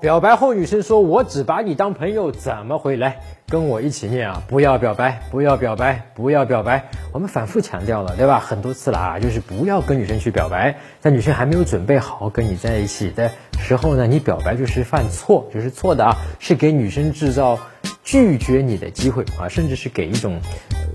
[0.00, 3.20] 表白后女生说我只把你当朋友，怎么回来？
[3.50, 4.42] 跟我一起念啊！
[4.48, 6.88] 不要表白，不要表白，不要表白。
[7.12, 8.38] 我们反复强调了，对吧？
[8.38, 17.58] 很多次了啊，就是不要跟女生去表白，在女生还没有准备好跟你在一起的时候呢，你表白就是犯错，就是错的啊，是给女生制造
[18.02, 20.40] 拒绝你的机会啊，甚至是给一种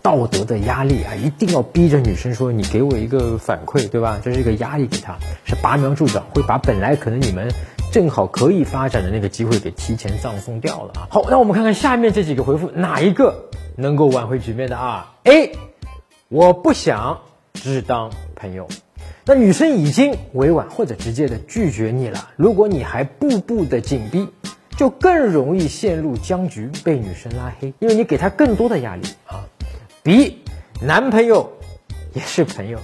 [0.00, 4.18] 道德的压力啊，一定要逼着女生说你给我一个反馈，对吧？
[4.24, 7.52] 这是一个压力给她，是拔苗助长，会把本来可能你们。
[7.94, 11.06] 正好可以发展的那个机会给提前葬送掉了啊！
[11.10, 15.52] 好，那我们看看下面这几个回复，哪一个能够挽回局面的啊？A，
[16.26, 17.20] 我不想
[17.52, 18.66] 只当朋友。
[19.24, 24.28] 那女生已经委婉或者直接的拒绝你了，如果你还步步的紧逼，
[24.76, 29.44] 就更容易陷入僵局，被女生拉黑，因为你给她更多的压力啊。
[30.02, 30.42] B，
[30.82, 31.52] 男朋友
[32.12, 32.80] 也是朋友。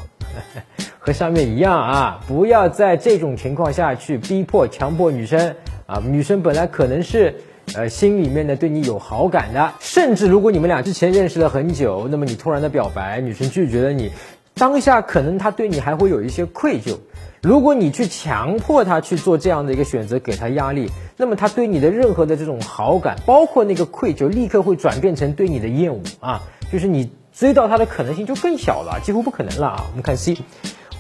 [1.03, 6.03] 和上面一样啊，不要在这种情况下去逼迫、强迫女生啊。
[6.07, 7.37] 女生本来可能是
[7.75, 14.13] 呃心里面的对你有好感的，甚至如果你们俩之前认识了很久，那么你突然的表白，女生拒绝了你，
[14.53, 16.99] 当下可能她对你还会有一些愧疚。
[17.43, 29.87] 如果你去强迫她去做这样的一个选择，给她压力，那么她对你的任何的这种好感，包括那个愧疚，立刻会转变成对你的厌恶啊，就是你追到她的可能性就更小了，几乎不可能了啊。
[29.91, 30.37] 我们看 C。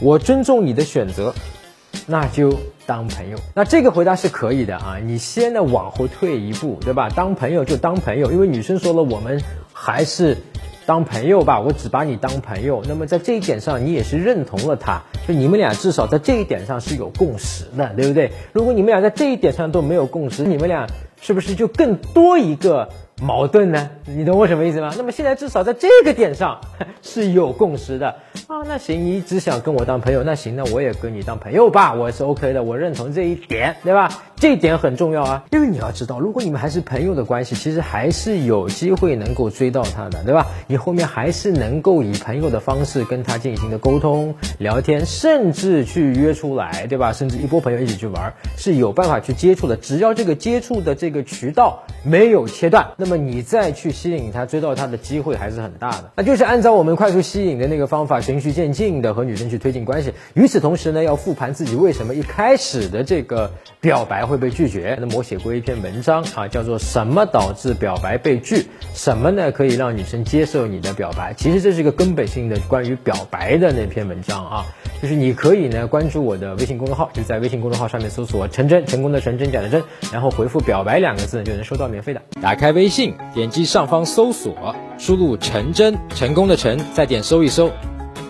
[0.03, 1.34] 我尊重你的选择，
[2.06, 2.55] 那就
[2.87, 3.37] 当朋友。
[3.55, 4.97] 那这个回答是可以的啊。
[5.05, 7.11] 你先呢往后退一步，对吧？
[7.11, 9.43] 当朋友就当朋友，因为女生说了，我们
[9.75, 10.39] 还是
[10.87, 11.61] 当朋友吧。
[11.61, 12.83] 我只把你当朋友。
[12.89, 18.33] 那么在这一点上，你也是认同了他，就你们俩至少在这一点上是有共识的，对不对？
[18.55, 20.87] 如果你们俩在这一点上都没有共识，你们俩
[21.21, 22.89] 是不是就更多一个？
[23.21, 23.91] 矛盾呢？
[24.07, 24.93] 你懂我什么意思吗？
[24.97, 26.59] 那么现在至少在这个点上
[27.03, 28.09] 是有共识的
[28.47, 28.62] 啊。
[28.67, 34.09] 那行，你只想跟我当朋友，那行，那我也跟你当朋友吧，我是 OK 的，我认同这一点，对吧？
[34.41, 40.47] 这点很重要啊，因为你要知道，如果你们还是朋友的关系，其实还是有机会能够追到他的，对吧？
[40.67, 47.12] 你后面还是能够以朋友的方式跟他进行的沟通、聊天，甚至去约出来，对吧？
[47.12, 49.77] 甚至一波朋友一起去玩，是有办法去接触的。
[49.77, 56.12] 只要这个接触的这个渠道没有切断，那么你再去吸引他、追到他的机会还是很大的。
[56.17, 60.15] 那就是按照我们快速吸引的那个方法，循序渐进的和女生去推进关系。
[60.33, 63.50] 与此同时呢，要复盘自己为什么一开始的这个
[63.83, 64.30] 表白。
[64.31, 64.97] 会被拒绝。
[64.99, 68.67] 那么我写过一篇文章啊，叫做《什么导致表白被拒？
[68.95, 74.65] 什么呢可以让女生接受你的表白？》其实这是一个根本性的关于表白的那篇文章啊。
[75.03, 79.83] 就是你可以呢关注我的微信公众号，就在微信公众号上面搜索“陈真”，成功的陈真假的真，
[80.13, 82.23] 然后回复“表白”两个字就能收到免费的。
[82.41, 87.71] 打开微信，点击上方搜索，输入“陈真”，成功的陈，再点搜一搜，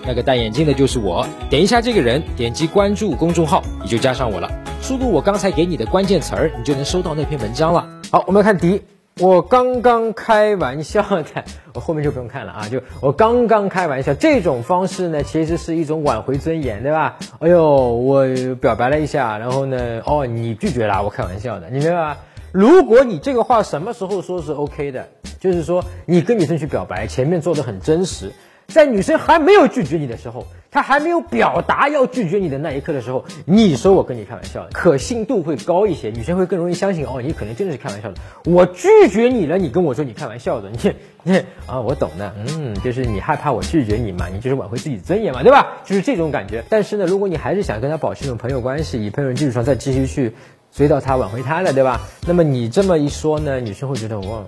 [0.06, 1.26] 那个戴眼镜的就是我。
[1.48, 4.48] 点一下这个人，点击关注公众号，你就加上我了。
[4.90, 7.88] 输入我刚才给你的关键词儿，你就能收到那篇文章了。
[8.10, 8.82] 好，我们来看第一，
[9.20, 12.68] 我刚刚开玩笑的，我后面就不用看了啊。
[12.68, 17.18] 就我刚刚开玩笑，这种方式呢，其实是一种挽回尊严，对吧？
[17.38, 18.26] 哎呦，我
[18.60, 22.18] 表白了一下，然后呢，哦，你拒绝了，我开玩笑的，你明白吧？
[22.50, 25.08] 如果你这个话什么时候说是 OK 的，
[25.38, 28.32] 就是说你跟女生去表白，前面做的很真实。
[28.66, 38.14] 在女生还没有拒绝你的时候，他还没有表达要拒绝你的那一刻的时候，你说我跟你开玩笑，可信度会高一些，女生会更容易相信哦，你可能真的是开玩笑的。
[38.44, 40.94] 我拒绝你了，你跟我说你开玩笑的，你
[41.24, 45.78] 你啊，我懂的，嗯，就是你害怕我拒绝你嘛，你就是挽回自己尊严嘛，对吧？
[45.84, 46.64] 就是这种感觉。
[46.68, 50.32] 但是呢，如果你还是想跟他保持一种朋友关系，以朋友基础上再继续去
[50.72, 52.00] 追到他，挽回他的，对吧？
[52.28, 54.44] 那么你这么一说呢，女生会觉得哇，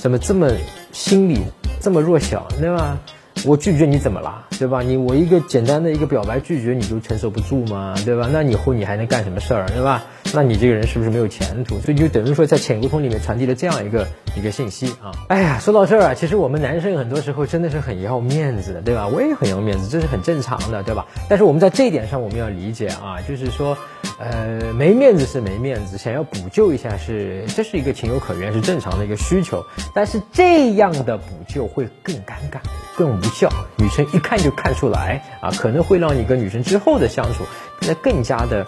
[0.00, 0.50] 怎么这么
[0.92, 1.40] 心里
[1.78, 2.98] 这么弱小，对吧？
[3.44, 4.82] 我拒绝你怎么了，对吧？
[4.82, 7.94] 你我一个简单的一个表白拒绝你就承受不住吗？
[8.04, 8.28] 对吧？
[8.32, 10.04] 那以后你还能干什么事儿，对吧？
[10.34, 11.78] 那你这个人是不是没有前途？
[11.80, 15.10] 所以就等于说在潜沟通里面传递了这样一个一个信息啊！
[15.28, 19.08] 哎呀，说到这儿啊，其实我们男生很多时候真的是很要面子的，对吧？
[19.08, 21.06] 我也很要面子，这是很正常的，对吧？
[21.28, 23.76] 但是我们在这一点上我们要理解啊，就是说，
[24.18, 29.62] 呃，没面子是没面子，想要补救一下是这是一个情有可原，是正常的一个需求。
[29.92, 32.60] 但是这样的补救会更尴尬。
[32.96, 37.44] 更无效，女生一看就看出来啊，可能会让你跟女生之后的相处
[37.80, 38.64] 变得更加的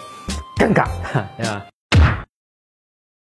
[0.56, 0.86] 尴尬，
[1.36, 1.66] 对吧？